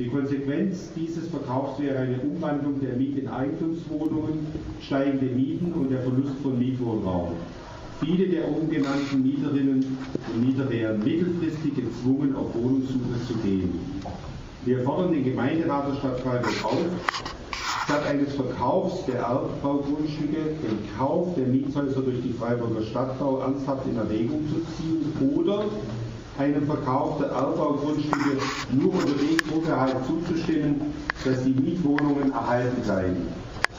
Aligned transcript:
Die 0.00 0.08
Konsequenz 0.08 0.88
dieses 0.96 1.28
Verkaufs 1.28 1.78
wäre 1.78 1.98
eine 1.98 2.18
Umwandlung 2.20 2.80
der 2.80 2.96
Miete 2.96 3.20
in 3.20 3.28
Eigentumswohnungen, 3.28 4.46
steigende 4.80 5.26
Mieten 5.26 5.74
und 5.74 5.90
der 5.90 6.00
Verlust 6.00 6.36
von 6.42 6.58
Mietwohnraum. 6.58 7.32
Viele 8.00 8.26
der 8.28 8.48
oben 8.48 8.70
genannten 8.70 9.22
Mieterinnen 9.22 9.98
und 10.32 10.40
Mieter 10.40 10.70
wären 10.70 11.04
mittelfristig 11.04 11.74
gezwungen, 11.74 12.34
auf 12.34 12.54
Wohnungssuche 12.54 13.26
zu 13.28 13.34
gehen. 13.44 13.78
Wir 14.64 14.78
fordern 14.84 15.12
den 15.12 15.22
Gemeinderat 15.22 15.88
der 15.88 15.96
Stadt 15.96 16.20
Freiburg 16.20 16.64
auf, 16.64 16.78
statt 17.84 18.06
eines 18.06 18.32
Verkaufs 18.32 19.04
der 19.04 19.16
Erbbaugrundstücke 19.16 20.56
den 20.62 20.78
Kauf 20.96 21.34
der 21.34 21.46
Mietshäuser 21.46 22.00
durch 22.00 22.22
die 22.22 22.32
Freiburger 22.32 22.80
Stadtbau 22.84 23.40
ernsthaft 23.40 23.86
in 23.86 23.98
Erwägung 23.98 24.48
zu 24.48 24.62
ziehen 24.76 25.34
oder 25.36 25.66
einem 26.40 26.64
Verkauf 26.66 27.18
der 27.18 27.28
Erbbaugrundstücke 27.28 28.38
nur 28.72 28.94
unter 28.94 29.06
dem 29.06 29.38
Vorbehalt 29.46 29.96
zuzustimmen, 30.06 30.80
dass 31.24 31.44
die 31.44 31.50
Mietwohnungen 31.50 32.32
erhalten 32.32 32.80
bleiben. 32.82 33.28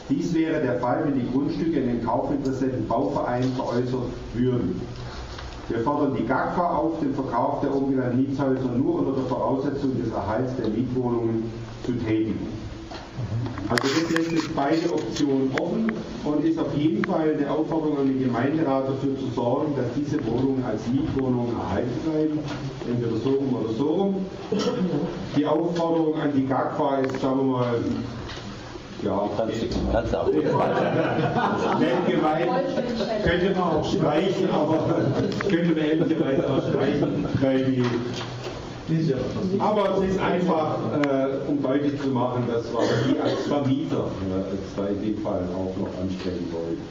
Dies 0.10 0.34
wäre 0.34 0.62
der 0.62 0.80
Fall, 0.80 1.06
wenn 1.06 1.20
die 1.20 1.32
Grundstücke 1.32 1.80
in 1.80 1.88
den 1.88 2.06
kaufinteressierten 2.06 2.88
Bauvereinen 2.88 3.52
veräußert 3.54 4.12
würden. 4.36 4.80
Wir 5.70 5.80
fordern 5.80 6.16
die 6.16 6.26
GAGFA 6.26 6.76
auf, 6.76 7.00
den 7.00 7.16
Verkauf 7.16 7.62
der 7.62 7.74
oben 7.74 7.96
genannten 7.96 8.18
Mietshäuser 8.18 8.72
nur 8.78 9.00
unter 9.00 9.14
der 9.14 9.24
Voraussetzung 9.24 10.00
des 10.00 10.12
Erhalts 10.12 10.56
der 10.58 10.68
Mietwohnungen 10.68 11.52
zu 11.86 11.94
tätigen. 11.94 12.48
Also 13.72 13.88
lässt 13.88 14.32
jetzt 14.34 14.54
beide 14.54 14.94
Optionen 14.94 15.50
offen 15.58 15.94
und 16.26 16.44
ist 16.44 16.60
auf 16.60 16.76
jeden 16.76 17.06
Fall 17.06 17.36
eine 17.38 17.50
Aufforderung 17.50 18.00
an 18.00 18.08
den 18.08 18.22
Gemeinderat 18.22 18.84
dafür 18.90 19.18
zu 19.18 19.28
sorgen, 19.34 19.74
dass 19.78 19.86
diese 19.96 20.20
Wohnungen 20.26 20.62
als 20.66 20.86
Mietwohnungen 20.88 21.56
erhalten 21.58 22.00
bleiben, 22.04 22.40
entweder 22.86 23.16
so 23.16 23.30
rum 23.30 23.56
oder 23.56 23.74
so 23.74 23.88
rum. 23.88 24.26
Die 25.38 25.46
Aufforderung 25.46 26.16
an 26.20 26.34
die 26.36 26.46
GAGFA 26.46 26.98
ist, 26.98 27.22
sagen 27.22 27.38
wir 27.38 27.44
mal, 27.46 27.76
ja, 29.04 29.30
kannst 29.92 30.14
du 30.14 30.18
auch. 30.20 30.28
Nett 31.80 32.08
gemeint, 32.08 32.52
könnte 33.24 33.52
man 33.58 33.64
auch 33.64 33.86
streichen, 33.86 34.50
aber 34.52 34.84
könnte 35.50 35.68
man 35.70 35.78
ehrlicherweise 35.78 36.50
auch 36.50 36.70
streichen, 36.70 37.26
weil 37.40 37.64
die 37.64 37.86
aber 39.60 39.98
es 39.98 40.12
ist 40.12 40.20
einfach, 40.20 40.78
äh, 41.04 41.50
um 41.50 41.62
deutlich 41.62 42.00
zu 42.02 42.08
machen, 42.08 42.44
dass 42.48 42.72
wir 42.72 43.14
die 43.14 43.20
als 43.20 43.48
Vermieter 43.48 44.12
äh, 44.78 44.92
in 44.92 45.02
dem 45.02 45.18
Fall 45.24 45.48
auch 45.56 45.76
noch 45.78 46.02
ansprechen 46.02 46.52
wollen 46.52 46.82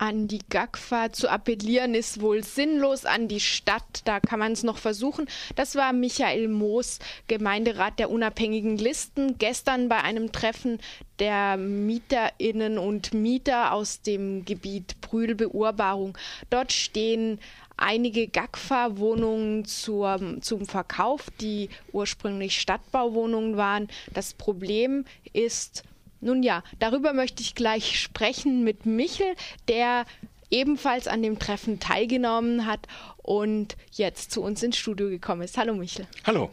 an 0.00 0.28
die 0.28 0.40
GAGFA 0.48 1.12
zu 1.12 1.28
appellieren 1.28 1.94
ist 1.94 2.22
wohl 2.22 2.42
sinnlos, 2.42 3.04
an 3.04 3.28
die 3.28 3.38
Stadt, 3.38 4.00
da 4.06 4.18
kann 4.18 4.38
man 4.38 4.52
es 4.52 4.62
noch 4.62 4.78
versuchen. 4.78 5.28
Das 5.56 5.76
war 5.76 5.92
Michael 5.92 6.48
Moos, 6.48 7.00
Gemeinderat 7.28 7.98
der 7.98 8.10
unabhängigen 8.10 8.78
Listen, 8.78 9.36
gestern 9.36 9.90
bei 9.90 10.02
einem 10.02 10.32
Treffen 10.32 10.78
der 11.18 11.58
Mieterinnen 11.58 12.78
und 12.78 13.12
Mieter 13.12 13.72
aus 13.74 14.00
dem 14.00 14.46
Gebiet 14.46 15.02
Brühl-Beurbarung. 15.02 16.16
Dort 16.48 16.72
stehen 16.72 17.38
einige 17.80 18.28
GAGFA-Wohnungen 18.28 19.64
zum 19.64 20.66
Verkauf, 20.66 21.26
die 21.40 21.68
ursprünglich 21.92 22.60
Stadtbauwohnungen 22.60 23.56
waren. 23.56 23.88
Das 24.14 24.34
Problem 24.34 25.04
ist, 25.32 25.82
nun 26.20 26.42
ja, 26.42 26.62
darüber 26.78 27.12
möchte 27.12 27.42
ich 27.42 27.54
gleich 27.54 27.98
sprechen 28.00 28.62
mit 28.62 28.86
Michel, 28.86 29.34
der 29.68 30.04
ebenfalls 30.50 31.06
an 31.08 31.22
dem 31.22 31.38
Treffen 31.38 31.80
teilgenommen 31.80 32.66
hat 32.66 32.86
und 33.22 33.76
jetzt 33.92 34.32
zu 34.32 34.42
uns 34.42 34.62
ins 34.62 34.76
Studio 34.76 35.08
gekommen 35.08 35.42
ist. 35.42 35.56
Hallo 35.56 35.74
Michel. 35.74 36.06
Hallo. 36.26 36.50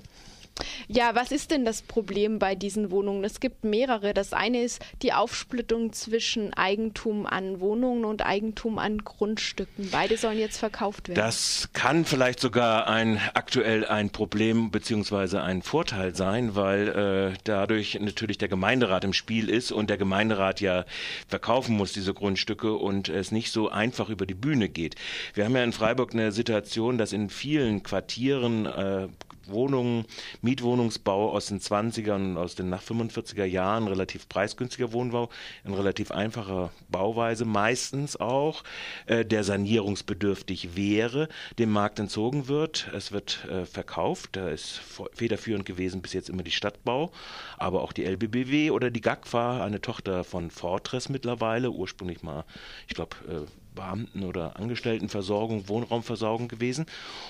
Ja, 0.87 1.15
was 1.15 1.31
ist 1.31 1.51
denn 1.51 1.65
das 1.65 1.81
Problem 1.81 2.39
bei 2.39 2.55
diesen 2.55 2.91
Wohnungen? 2.91 3.23
Es 3.23 3.39
gibt 3.39 3.63
mehrere. 3.63 4.13
Das 4.13 4.33
eine 4.33 4.63
ist 4.63 4.81
die 5.01 5.13
Aufsplittung 5.13 5.93
zwischen 5.93 6.53
Eigentum 6.53 7.25
an 7.25 7.59
Wohnungen 7.59 8.05
und 8.05 8.25
Eigentum 8.25 8.79
an 8.79 8.99
Grundstücken. 8.99 9.89
Beide 9.91 10.17
sollen 10.17 10.39
jetzt 10.39 10.57
verkauft 10.57 11.09
werden. 11.09 11.17
Das 11.17 11.69
kann 11.73 12.05
vielleicht 12.05 12.39
sogar 12.39 12.87
ein 12.87 13.19
aktuell 13.33 13.85
ein 13.85 14.09
Problem 14.09 14.71
beziehungsweise 14.71 15.41
ein 15.43 15.61
Vorteil 15.61 16.15
sein, 16.15 16.55
weil 16.55 17.33
äh, 17.33 17.37
dadurch 17.43 17.99
natürlich 17.99 18.37
der 18.37 18.47
Gemeinderat 18.47 19.03
im 19.03 19.13
Spiel 19.13 19.49
ist 19.49 19.71
und 19.71 19.89
der 19.89 19.97
Gemeinderat 19.97 20.61
ja 20.61 20.85
verkaufen 21.27 21.75
muss 21.75 21.93
diese 21.93 22.13
Grundstücke 22.13 22.73
und 22.73 23.09
es 23.09 23.31
nicht 23.31 23.51
so 23.51 23.69
einfach 23.69 24.09
über 24.09 24.25
die 24.25 24.33
Bühne 24.33 24.69
geht. 24.69 24.95
Wir 25.33 25.45
haben 25.45 25.55
ja 25.55 25.63
in 25.63 25.73
Freiburg 25.73 26.13
eine 26.13 26.31
Situation, 26.31 26.97
dass 26.97 27.13
in 27.13 27.29
vielen 27.29 27.83
Quartieren 27.83 28.65
äh, 28.65 29.07
Wohnungen, 29.49 30.05
Mietwohnungsbau 30.41 31.31
aus 31.31 31.47
den 31.47 31.59
20er 31.59 32.15
und 32.15 32.37
aus 32.37 32.55
den 32.55 32.69
nach 32.69 32.83
45er 32.83 33.45
Jahren, 33.45 33.87
relativ 33.87 34.27
preisgünstiger 34.29 34.93
Wohnbau, 34.93 35.29
in 35.63 35.73
relativ 35.73 36.11
einfacher 36.11 36.71
Bauweise 36.89 37.45
meistens 37.45 38.19
auch, 38.19 38.63
äh, 39.05 39.25
der 39.25 39.43
sanierungsbedürftig 39.43 40.75
wäre, 40.75 41.29
dem 41.59 41.71
Markt 41.71 41.99
entzogen 41.99 42.47
wird. 42.47 42.89
Es 42.93 43.11
wird 43.11 43.45
äh, 43.49 43.65
verkauft, 43.65 44.31
da 44.33 44.49
ist 44.49 44.81
federführend 45.13 45.65
gewesen 45.65 46.01
bis 46.01 46.13
jetzt 46.13 46.29
immer 46.29 46.43
die 46.43 46.51
Stadtbau, 46.51 47.11
aber 47.57 47.81
auch 47.81 47.93
die 47.93 48.05
LBBW 48.05 48.71
oder 48.71 48.91
die 48.91 49.01
GAGFA, 49.01 49.63
eine 49.63 49.81
Tochter 49.81 50.23
von 50.23 50.51
Fortress 50.51 51.09
mittlerweile, 51.09 51.71
ursprünglich 51.71 52.23
mal, 52.23 52.45
ich 52.87 52.95
glaube, 52.95 53.15
äh, 53.27 53.66
Beamten- 53.77 54.23
oder 54.23 54.57
Angestelltenversorgung, 54.57 55.69
Wohnraumversorgung 55.69 56.47
gewesen. 56.47 56.85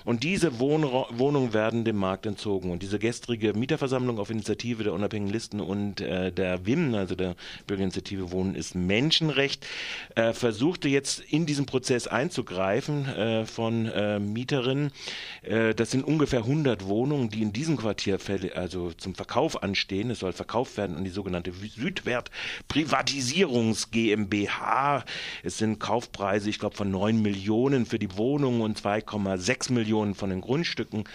Und 0.06 0.24
diese 0.24 0.60
Wohnra 0.60 1.08
Wohnungen 1.12 1.54
werden 1.54 1.84
dem 1.84 1.98
Markt 1.98 2.26
entzogen. 2.26 2.72
Und 2.72 2.82
diese 2.82 3.00
gestrige 3.00 3.54
Mieterversammlung 3.54 4.18
auf 4.18 4.30
Initiative 4.30 4.84
der 4.84 4.94
unabhängigen 4.94 5.32
Listen 5.32 5.60
und 5.60 6.02
äh, 6.02 6.32
der 6.32 6.66
WIM, 6.66 6.96
also 6.96 7.16
der 7.16 7.36
Bürgerinitiative 7.68 8.32
Wohnen 8.32 8.56
ist 8.56 8.76
Menschenrecht, 8.76 9.68
äh, 10.16 10.34
versuchte 10.34 10.88
jetzt 10.88 11.20
in 11.20 11.46
diesen 11.46 11.66
Prozess 11.66 12.08
einzugreifen 12.08 13.06
äh, 13.06 13.46
von 13.46 13.86
äh, 13.86 14.20
Mieterinnen. 14.20 14.92
Äh, 15.44 15.74
das 15.76 15.92
sind 15.92 16.04
ungefähr 16.04 16.40
100 16.40 16.86
Wohnungen, 16.86 17.30
die 17.30 17.42
in 17.42 17.54
diesem 17.54 17.78
Quartier 17.78 18.18
also 18.56 18.92
zum 18.94 19.16
Verkauf 19.16 19.62
anstehen. 19.62 20.10
Es 20.12 20.20
soll 20.20 20.34
verkauft 20.34 20.78
werden 20.78 20.96
an 20.96 21.04
die 21.04 21.10
sogenannte 21.10 21.52
Südwert 21.52 22.32
Privatisierungs 22.68 23.92
GmbH. 23.92 25.04
Es 25.44 25.58
sind 25.58 25.80
Kaufpreise 25.80 26.37
Preise, 26.38 26.52
ich 26.52 26.60
glaube, 26.60 26.76
von 26.76 26.92
9 26.92 27.20
Millionen 27.20 27.88
für 27.88 27.98
die 27.98 28.16
Wohnungen 28.16 28.62
und 28.62 28.80
2,6 28.80 29.74
Millionen 29.74 30.14
von 30.14 30.30
den 30.30 30.42
Grundstücken 30.42 31.06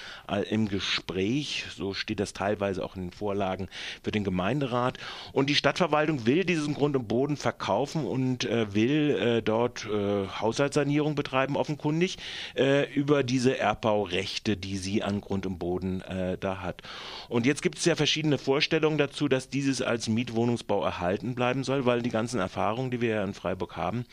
im 0.50 0.68
Gespräch. 0.68 1.64
So 1.76 1.94
steht 1.94 2.18
das 2.18 2.32
teilweise 2.32 2.84
auch 2.84 2.96
in 2.96 3.02
den 3.02 3.12
Vorlagen 3.12 3.68
für 4.02 4.10
den 4.10 4.24
Gemeinderat. 4.24 4.98
Und 5.32 5.48
die 5.48 5.54
Stadtverwaltung 5.54 6.26
will 6.26 6.44
diesen 6.44 6.74
Grund 6.74 6.96
und 6.96 7.06
Boden 7.06 7.36
verkaufen 7.36 8.04
und 8.04 8.44
äh, 8.46 8.74
will 8.74 9.10
äh, 9.10 9.42
dort 9.42 9.86
äh, 9.86 10.26
Haushaltssanierung 10.26 11.14
betreiben, 11.14 11.56
offenkundig, 11.56 12.18
äh, 12.56 12.92
über 12.92 13.22
diese 13.22 13.56
Erbbaurechte, 13.56 14.56
die 14.56 14.76
sie 14.76 15.04
an 15.04 15.20
Grund 15.20 15.46
und 15.46 15.60
Boden 15.60 16.00
äh, 16.02 16.36
da 16.36 16.62
hat. 16.62 16.82
Und 17.28 17.46
jetzt 17.46 17.62
gibt 17.62 17.78
es 17.78 17.84
ja 17.84 17.94
verschiedene 17.94 18.38
Vorstellungen 18.38 18.98
dazu, 18.98 19.28
dass 19.28 19.48
dieses 19.48 19.82
als 19.82 20.08
Mietwohnungsbau 20.08 20.82
erhalten 20.82 21.36
bleiben 21.36 21.62
soll, 21.62 21.86
weil 21.86 22.02
die 22.02 22.10
ganzen 22.10 22.40
Erfahrungen, 22.40 22.90
die 22.90 23.00
wir 23.00 23.10
ja 23.10 23.24
in 23.24 23.34
Freiburg 23.34 23.76
haben, 23.76 24.04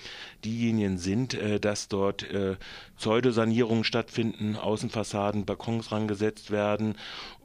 diejenigen 0.45 0.88
sind, 0.97 1.33
äh, 1.33 1.59
dass 1.59 1.87
dort 1.87 2.23
äh, 2.31 2.55
Pseudosanierungen 2.97 3.83
stattfinden, 3.83 4.57
Außenfassaden, 4.57 5.45
Balkons 5.45 5.91
rangesetzt 5.91 6.51
werden, 6.51 6.95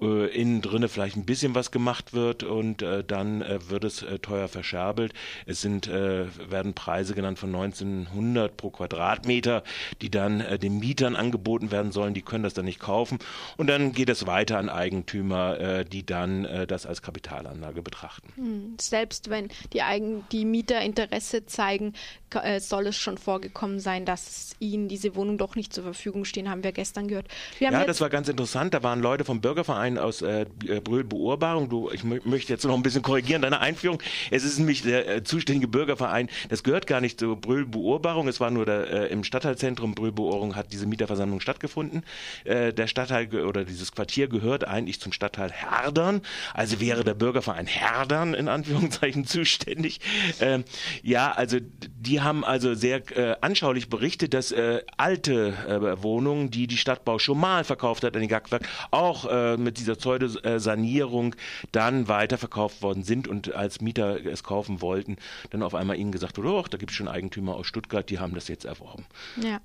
äh, 0.00 0.26
innen 0.26 0.62
drinne 0.62 0.88
vielleicht 0.88 1.16
ein 1.16 1.26
bisschen 1.26 1.54
was 1.54 1.70
gemacht 1.70 2.12
wird 2.12 2.42
und 2.42 2.82
äh, 2.82 3.04
dann 3.04 3.40
äh, 3.42 3.70
wird 3.70 3.84
es 3.84 4.02
äh, 4.02 4.18
teuer 4.18 4.48
verscherbelt. 4.48 5.12
Es 5.46 5.60
sind 5.60 5.86
äh, 5.86 6.26
werden 6.50 6.74
Preise 6.74 7.14
genannt 7.14 7.38
von 7.38 7.54
1900 7.54 8.56
pro 8.56 8.70
Quadratmeter, 8.70 9.62
die 10.02 10.10
dann 10.10 10.40
äh, 10.40 10.58
den 10.58 10.78
Mietern 10.78 11.14
angeboten 11.14 11.70
werden 11.70 11.92
sollen. 11.92 12.14
Die 12.14 12.22
können 12.22 12.44
das 12.44 12.54
dann 12.54 12.64
nicht 12.64 12.80
kaufen 12.80 13.18
und 13.56 13.68
dann 13.68 13.92
geht 13.92 14.08
es 14.08 14.26
weiter 14.26 14.58
an 14.58 14.68
Eigentümer, 14.68 15.60
äh, 15.60 15.84
die 15.84 16.04
dann 16.04 16.44
äh, 16.44 16.66
das 16.66 16.84
als 16.84 17.00
Kapitalanlage 17.02 17.82
betrachten. 17.82 18.32
Hm, 18.34 18.76
selbst 18.80 19.30
wenn 19.30 19.48
die 19.72 19.82
Eigen 19.82 20.24
die 20.32 20.44
Mieter 20.44 20.80
Interesse 20.80 21.46
zeigen, 21.46 21.94
äh, 22.34 22.60
soll 22.60 22.88
es 22.88 22.96
schon 22.96 23.18
vorgekommen 23.34 23.80
sein, 23.80 24.04
dass 24.04 24.54
ihnen 24.60 24.86
diese 24.86 25.16
Wohnung 25.16 25.38
doch 25.38 25.56
nicht 25.56 25.72
zur 25.72 25.82
Verfügung 25.82 26.24
stehen, 26.24 26.48
haben 26.48 26.62
wir 26.62 26.70
gestern 26.70 27.08
gehört. 27.08 27.26
Wir 27.58 27.72
ja, 27.72 27.84
das 27.84 28.00
war 28.00 28.08
ganz 28.08 28.28
interessant. 28.28 28.74
Da 28.74 28.84
waren 28.84 29.00
Leute 29.00 29.24
vom 29.24 29.40
Bürgerverein 29.40 29.98
aus 29.98 30.22
äh, 30.22 30.46
äh 30.68 30.78
Brühl 30.80 31.02
Beurbarung. 31.02 31.68
Du, 31.68 31.90
ich 31.90 32.04
möchte 32.04 32.52
jetzt 32.52 32.64
noch 32.64 32.76
ein 32.76 32.84
bisschen 32.84 33.02
korrigieren 33.02 33.42
deine 33.42 33.58
Einführung. 33.58 34.00
Es 34.30 34.44
ist 34.44 34.58
nämlich 34.58 34.82
der 34.82 35.08
äh, 35.08 35.24
zuständige 35.24 35.66
Bürgerverein. 35.66 36.28
Das 36.48 36.62
gehört 36.62 36.86
gar 36.86 37.00
nicht 37.00 37.18
zur 37.18 37.34
Brühl 37.34 37.66
Beurbarung. 37.66 38.28
Es 38.28 38.38
war 38.38 38.52
nur 38.52 38.66
der, 38.66 38.88
äh, 38.88 39.06
im 39.08 39.24
Stadtteilzentrum 39.24 39.96
Brühl 39.96 40.12
Beurbarung 40.12 40.54
hat 40.54 40.72
diese 40.72 40.86
Mieterversammlung 40.86 41.40
stattgefunden. 41.40 42.04
Äh, 42.44 42.72
der 42.72 42.86
Stadtteil 42.86 43.34
oder 43.44 43.64
dieses 43.64 43.90
Quartier 43.90 44.28
gehört 44.28 44.64
eigentlich 44.64 45.00
zum 45.00 45.10
Stadtteil 45.10 45.50
Herdern. 45.50 46.22
Also 46.52 46.78
wäre 46.78 47.02
der 47.02 47.14
Bürgerverein 47.14 47.66
Herdern 47.66 48.32
in 48.32 48.46
Anführungszeichen 48.46 49.26
zuständig. 49.26 49.98
Ähm, 50.40 50.62
ja, 51.02 51.32
also 51.32 51.58
die 51.60 52.20
haben 52.20 52.44
also 52.44 52.74
sehr 52.74 53.02
äh, 53.24 53.36
anschaulich 53.40 53.88
berichtet, 53.88 54.34
dass 54.34 54.52
äh, 54.52 54.82
alte 54.96 55.54
äh, 55.68 56.02
Wohnungen, 56.02 56.50
die 56.50 56.66
die 56.66 56.76
Stadtbau 56.76 57.18
schon 57.18 57.40
mal 57.40 57.64
verkauft 57.64 58.04
hat 58.04 58.14
an 58.16 58.22
die 58.22 58.28
Gagwerk, 58.28 58.68
auch 58.90 59.24
äh, 59.30 59.56
mit 59.56 59.78
dieser 59.78 59.94
Pseudosanierung 59.94 61.34
dann 61.72 62.08
weiterverkauft 62.08 62.82
worden 62.82 63.02
sind 63.02 63.28
und 63.28 63.54
als 63.54 63.80
Mieter 63.80 64.24
es 64.24 64.42
kaufen 64.42 64.82
wollten, 64.82 65.16
dann 65.50 65.62
auf 65.62 65.74
einmal 65.74 65.96
ihnen 65.96 66.12
gesagt 66.12 66.36
wurde, 66.36 66.48
oh, 66.48 66.64
da 66.68 66.76
gibt 66.76 66.90
es 66.90 66.96
schon 66.96 67.08
Eigentümer 67.08 67.56
aus 67.56 67.66
Stuttgart, 67.66 68.08
die 68.10 68.18
haben 68.18 68.34
das 68.34 68.48
jetzt 68.48 68.64
erworben. 68.64 69.06
Ja, 69.36 69.60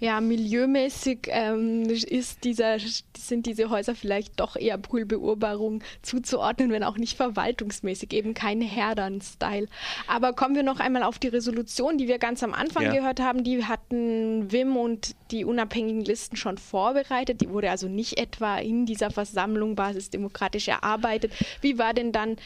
ja 0.00 0.20
milieumäßig 0.20 1.26
ähm, 1.26 1.82
ist 1.82 2.44
dieser, 2.44 2.78
sind 3.16 3.46
diese 3.46 3.70
Häuser 3.70 3.94
vielleicht 3.94 4.40
doch 4.40 4.56
eher 4.56 4.78
Brühlbeurbarung 4.78 5.82
zuzuordnen, 6.02 6.70
wenn 6.70 6.84
auch 6.84 6.96
nicht 6.96 7.16
verwaltungsmäßig, 7.16 8.12
eben 8.12 8.34
kein 8.34 8.60
Herdern-Style. 8.60 9.68
Aber 10.06 10.32
kommen 10.32 10.54
wir 10.54 10.62
noch 10.62 10.80
einmal 10.80 11.02
auf 11.02 11.18
die 11.18 11.28
Resolution, 11.28 11.98
die 11.98 12.08
wir 12.08 12.18
ganz 12.18 12.42
am 12.42 12.54
Anfang 12.54 12.84
ja. 12.84 12.93
Gehört 12.94 13.20
haben. 13.20 13.44
Die 13.44 13.64
hatten 13.64 14.50
Wim 14.50 14.76
und 14.76 15.14
die 15.30 15.44
unabhängigen 15.44 16.04
Listen 16.04 16.36
schon 16.36 16.58
vorbereitet. 16.58 17.40
Die 17.40 17.50
wurde 17.50 17.70
also 17.70 17.88
nicht 17.88 18.18
etwa 18.18 18.58
in 18.58 18.86
dieser 18.86 19.10
Versammlung 19.10 19.74
basisdemokratisch 19.74 20.68
erarbeitet. 20.68 21.32
Wie 21.60 21.78
war 21.78 21.94
denn 21.94 22.12
dann 22.12 22.36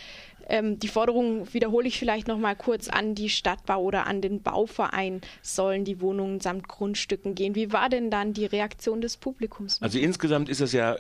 ähm, 0.49 0.79
die 0.79 0.89
Forderung 0.89 1.53
wiederhole 1.53 1.87
ich 1.87 1.99
vielleicht 1.99 2.27
noch 2.27 2.39
mal 2.39 2.57
kurz 2.57 2.89
an 2.89 3.15
die 3.15 3.29
Stadtbau 3.29 3.83
oder 3.83 4.07
an 4.07 4.21
den 4.21 4.43
Bauverein 4.43 5.21
sollen 5.43 5.85
die 5.85 6.01
Wohnungen 6.01 6.41
samt 6.41 6.69
Grundstücken 6.69 7.35
gehen. 7.35 7.55
Wie 7.55 7.73
war 7.73 7.89
denn 7.89 8.11
dann 8.11 8.33
die 8.33 8.47
Reaktion 8.47 9.01
des 9.01 9.17
Publikums? 9.19 9.81
Also 9.83 9.99
insgesamt 9.99 10.49
ist 10.49 10.61
es 10.61 10.73
ja 10.73 10.97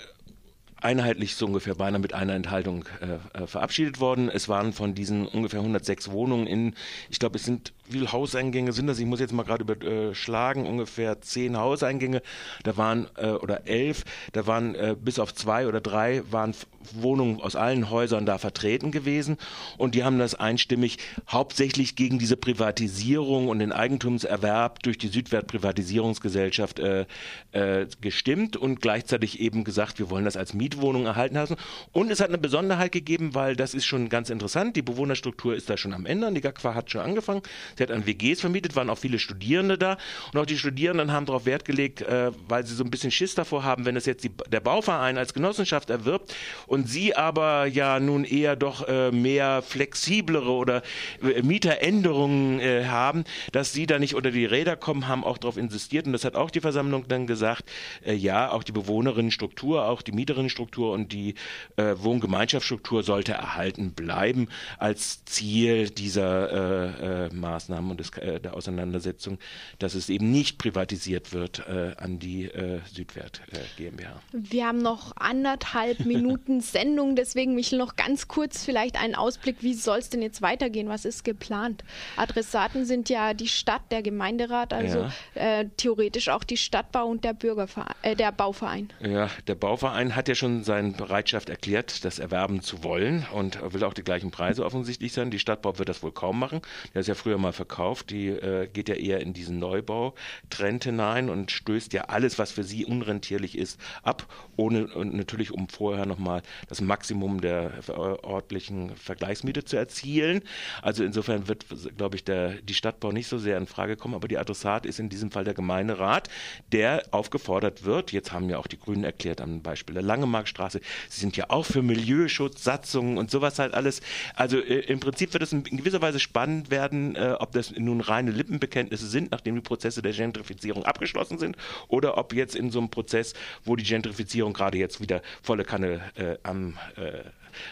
einheitlich 0.80 1.34
so 1.34 1.46
ungefähr 1.46 1.74
beinahe 1.74 2.00
mit 2.00 2.14
einer 2.14 2.34
Enthaltung 2.34 2.84
äh, 3.00 3.42
äh 3.42 3.46
verabschiedet 3.46 4.00
worden. 4.00 4.28
Es 4.28 4.48
waren 4.48 4.72
von 4.72 4.94
diesen 4.94 5.26
ungefähr 5.26 5.60
106 5.60 6.10
Wohnungen 6.10 6.46
in, 6.46 6.74
ich 7.10 7.18
glaube, 7.18 7.36
es 7.36 7.44
sind 7.44 7.72
wie 7.88 7.98
viele 7.98 8.12
Hauseingänge 8.12 8.72
sind 8.72 8.86
das? 8.86 8.98
Ich 8.98 9.06
muss 9.06 9.20
jetzt 9.20 9.32
mal 9.32 9.44
gerade 9.44 9.62
überschlagen, 9.62 10.66
ungefähr 10.66 11.20
zehn 11.20 11.56
Hauseingänge. 11.56 12.22
Da 12.62 12.76
waren, 12.76 13.06
äh, 13.16 13.30
oder 13.30 13.66
elf, 13.66 14.04
da 14.32 14.46
waren 14.46 14.74
äh, 14.74 14.94
bis 14.98 15.18
auf 15.18 15.34
zwei 15.34 15.66
oder 15.66 15.80
drei 15.80 16.22
waren 16.30 16.54
Wohnungen 16.92 17.40
aus 17.40 17.56
allen 17.56 17.90
Häusern 17.90 18.24
da 18.26 18.38
vertreten 18.38 18.90
gewesen. 18.90 19.36
Und 19.76 19.94
die 19.94 20.04
haben 20.04 20.18
das 20.18 20.34
einstimmig 20.34 20.98
hauptsächlich 21.28 21.96
gegen 21.96 22.18
diese 22.18 22.36
Privatisierung 22.36 23.48
und 23.48 23.58
den 23.58 23.72
Eigentumserwerb 23.72 24.82
durch 24.82 24.98
die 24.98 25.08
Südwert-Privatisierungsgesellschaft 25.08 26.78
äh, 26.78 27.06
äh, 27.52 27.86
gestimmt 28.00 28.56
und 28.56 28.80
gleichzeitig 28.80 29.40
eben 29.40 29.64
gesagt, 29.64 29.98
wir 29.98 30.10
wollen 30.10 30.24
das 30.24 30.36
als 30.36 30.54
Mietwohnung 30.68 31.06
erhalten 31.06 31.36
lassen. 31.36 31.56
Und 31.92 32.10
es 32.10 32.20
hat 32.20 32.28
eine 32.28 32.38
Besonderheit 32.38 32.92
gegeben, 32.92 33.34
weil 33.34 33.56
das 33.56 33.74
ist 33.74 33.86
schon 33.86 34.08
ganz 34.08 34.30
interessant. 34.30 34.76
Die 34.76 34.82
Bewohnerstruktur 34.82 35.54
ist 35.54 35.70
da 35.70 35.76
schon 35.76 35.94
am 35.94 36.04
Ende. 36.06 36.30
Die 36.32 36.40
GAGFA 36.40 36.74
hat 36.74 36.90
schon 36.90 37.00
angefangen. 37.00 37.42
Sie 37.76 37.82
hat 37.82 37.90
an 37.90 38.06
WGs 38.06 38.40
vermietet, 38.40 38.76
waren 38.76 38.90
auch 38.90 38.98
viele 38.98 39.18
Studierende 39.18 39.78
da. 39.78 39.96
Und 40.32 40.40
auch 40.40 40.46
die 40.46 40.58
Studierenden 40.58 41.12
haben 41.12 41.26
darauf 41.26 41.46
Wert 41.46 41.64
gelegt, 41.64 42.02
äh, 42.02 42.32
weil 42.48 42.66
sie 42.66 42.74
so 42.74 42.84
ein 42.84 42.90
bisschen 42.90 43.10
Schiss 43.10 43.34
davor 43.34 43.64
haben, 43.64 43.86
wenn 43.86 43.96
es 43.96 44.06
jetzt 44.06 44.24
die, 44.24 44.30
der 44.48 44.60
Bauverein 44.60 45.16
als 45.16 45.32
Genossenschaft 45.32 45.90
erwirbt 45.90 46.34
und 46.66 46.88
sie 46.88 47.16
aber 47.16 47.66
ja 47.66 47.98
nun 48.00 48.24
eher 48.24 48.56
doch 48.56 48.86
äh, 48.86 49.10
mehr 49.10 49.62
flexiblere 49.62 50.50
oder 50.50 50.82
äh, 51.22 51.42
Mieteränderungen 51.42 52.60
äh, 52.60 52.84
haben, 52.86 53.24
dass 53.52 53.72
sie 53.72 53.86
da 53.86 53.98
nicht 53.98 54.14
unter 54.14 54.30
die 54.30 54.44
Räder 54.44 54.76
kommen, 54.76 55.08
haben 55.08 55.24
auch 55.24 55.38
darauf 55.38 55.56
insistiert. 55.56 56.06
Und 56.06 56.12
das 56.12 56.24
hat 56.24 56.34
auch 56.34 56.50
die 56.50 56.60
Versammlung 56.60 57.06
dann 57.08 57.26
gesagt, 57.26 57.64
äh, 58.04 58.14
ja, 58.14 58.50
auch 58.50 58.62
die 58.62 58.72
Bewohnerinnenstruktur, 58.72 59.86
auch 59.86 60.02
die 60.02 60.12
Mieterinnenstruktur 60.12 60.57
und 60.58 61.12
die 61.12 61.34
äh, 61.76 61.94
Wohngemeinschaftsstruktur 61.98 63.02
sollte 63.02 63.32
erhalten 63.32 63.92
bleiben 63.92 64.48
als 64.78 65.24
Ziel 65.24 65.90
dieser 65.90 67.28
äh, 67.28 67.34
Maßnahmen. 67.34 67.68
Maßnahmen 67.68 67.90
und 67.90 68.00
des, 68.00 68.10
äh, 68.18 68.40
der 68.40 68.54
Auseinandersetzung, 68.54 69.38
dass 69.78 69.94
es 69.94 70.08
eben 70.08 70.30
nicht 70.30 70.58
privatisiert 70.58 71.32
wird 71.32 71.66
äh, 71.68 71.94
an 71.98 72.18
die 72.18 72.44
äh, 72.44 72.80
Südwert 72.90 73.42
äh, 73.52 73.58
GmbH. 73.76 74.20
Wir 74.32 74.66
haben 74.66 74.78
noch 74.78 75.16
anderthalb 75.16 76.00
Minuten 76.04 76.60
Sendung, 76.60 77.16
deswegen 77.16 77.54
Michel 77.54 77.78
noch 77.78 77.96
ganz 77.96 78.28
kurz 78.28 78.64
vielleicht 78.64 79.00
einen 79.00 79.14
Ausblick, 79.14 79.56
wie 79.60 79.74
soll 79.74 79.98
es 79.98 80.10
denn 80.10 80.22
jetzt 80.22 80.42
weitergehen? 80.42 80.88
Was 80.88 81.04
ist 81.04 81.24
geplant? 81.24 81.84
Adressaten 82.16 82.84
sind 82.84 83.08
ja 83.08 83.34
die 83.34 83.48
Stadt, 83.48 83.82
der 83.90 84.02
Gemeinderat, 84.02 84.72
also 84.72 84.98
ja. 84.98 85.12
Äh, 85.34 85.68
theoretisch 85.76 86.28
auch 86.28 86.44
die 86.44 86.56
Stadtbau 86.56 87.06
und 87.06 87.24
der 87.24 87.34
Bürgerverein, 87.34 87.94
äh, 88.02 88.16
der 88.16 88.32
Bauverein. 88.32 88.90
Ja, 89.00 89.30
der 89.46 89.54
Bauverein 89.54 90.16
hat 90.16 90.28
ja 90.28 90.34
schon 90.34 90.47
seine 90.64 90.92
Bereitschaft 90.92 91.48
erklärt, 91.48 92.04
das 92.04 92.18
erwerben 92.18 92.60
zu 92.60 92.82
wollen 92.82 93.26
und 93.32 93.58
will 93.72 93.84
auch 93.84 93.94
die 93.94 94.02
gleichen 94.02 94.30
Preise 94.30 94.64
offensichtlich 94.64 95.12
sein. 95.12 95.30
Die 95.30 95.38
Stadtbau 95.38 95.78
wird 95.78 95.88
das 95.88 96.02
wohl 96.02 96.12
kaum 96.12 96.38
machen. 96.38 96.60
Der 96.94 97.00
ist 97.00 97.06
ja 97.06 97.14
früher 97.14 97.38
mal 97.38 97.52
verkauft, 97.52 98.10
die 98.10 98.28
äh, 98.28 98.68
geht 98.68 98.88
ja 98.88 98.94
eher 98.94 99.20
in 99.20 99.32
diesen 99.32 99.58
Neubautrend 99.58 100.84
hinein 100.84 101.30
und 101.30 101.50
stößt 101.50 101.92
ja 101.92 102.02
alles, 102.04 102.38
was 102.38 102.52
für 102.52 102.64
sie 102.64 102.84
unrentierlich 102.84 103.56
ist, 103.56 103.80
ab, 104.02 104.26
ohne 104.56 104.88
natürlich 105.04 105.52
um 105.52 105.68
vorher 105.68 106.06
nochmal 106.06 106.42
das 106.68 106.80
Maximum 106.80 107.40
der 107.40 107.72
örtlichen 107.88 108.94
Vergleichsmiete 108.96 109.64
zu 109.64 109.76
erzielen. 109.76 110.42
Also 110.82 111.04
insofern 111.04 111.48
wird, 111.48 111.66
glaube 111.96 112.16
ich, 112.16 112.24
der, 112.24 112.54
die 112.62 112.74
Stadtbau 112.74 113.12
nicht 113.12 113.28
so 113.28 113.38
sehr 113.38 113.58
in 113.58 113.66
Frage 113.66 113.96
kommen, 113.96 114.14
aber 114.14 114.28
die 114.28 114.38
Adressat 114.38 114.86
ist 114.86 114.98
in 114.98 115.08
diesem 115.08 115.30
Fall 115.30 115.44
der 115.44 115.54
Gemeinderat, 115.54 116.28
der 116.72 117.02
aufgefordert 117.10 117.84
wird, 117.84 118.12
jetzt 118.12 118.32
haben 118.32 118.48
ja 118.48 118.58
auch 118.58 118.66
die 118.66 118.78
Grünen 118.78 119.04
erklärt 119.04 119.40
am 119.40 119.62
Beispiel 119.62 119.94
der 119.94 120.02
Langemarkstraße, 120.38 120.80
sie 121.08 121.20
sind 121.20 121.36
ja 121.36 121.46
auch 121.48 121.64
für 121.64 121.82
Milieuschutz, 121.82 122.64
Satzungen 122.64 123.18
und 123.18 123.30
sowas 123.30 123.58
halt 123.58 123.74
alles. 123.74 124.00
Also 124.34 124.58
äh, 124.58 124.80
im 124.80 125.00
Prinzip 125.00 125.32
wird 125.32 125.42
es 125.42 125.52
in 125.52 125.64
gewisser 125.64 126.00
Weise 126.02 126.20
spannend 126.20 126.70
werden, 126.70 127.16
äh, 127.16 127.34
ob 127.38 127.52
das 127.52 127.72
nun 127.76 128.00
reine 128.00 128.30
Lippenbekenntnisse 128.30 129.06
sind, 129.06 129.30
nachdem 129.30 129.56
die 129.56 129.60
Prozesse 129.60 130.02
der 130.02 130.12
Gentrifizierung 130.12 130.84
abgeschlossen 130.84 131.38
sind, 131.38 131.56
oder 131.88 132.16
ob 132.16 132.32
jetzt 132.32 132.54
in 132.54 132.70
so 132.70 132.78
einem 132.78 132.90
Prozess, 132.90 133.34
wo 133.64 133.76
die 133.76 133.84
Gentrifizierung 133.84 134.52
gerade 134.52 134.78
jetzt 134.78 135.00
wieder 135.00 135.22
volle 135.42 135.64
Kanne 135.64 136.00
äh, 136.16 136.36
am 136.42 136.78
äh, 136.96 137.24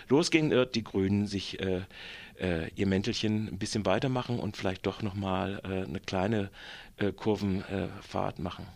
losgehen 0.08 0.50
wird, 0.50 0.74
die 0.74 0.84
Grünen 0.84 1.26
sich 1.26 1.60
äh, 1.60 1.82
äh, 2.40 2.68
ihr 2.74 2.86
Mäntelchen 2.86 3.48
ein 3.48 3.58
bisschen 3.58 3.86
weitermachen 3.86 4.38
und 4.38 4.56
vielleicht 4.56 4.86
doch 4.86 5.02
nochmal 5.02 5.60
eine 5.62 6.00
kleine 6.00 6.50
Kurvenfahrt 7.16 8.38
machen. 8.38 8.66